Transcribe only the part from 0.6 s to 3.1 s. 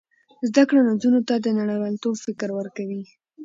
کړه نجونو ته د نړیوالتوب فکر ورکوي.